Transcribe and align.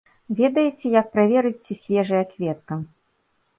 Ведаеце, 0.37 0.85
як 0.99 1.11
праверыць, 1.17 1.61
ці 1.65 1.79
свежая 1.83 2.25
кветка? 2.33 2.83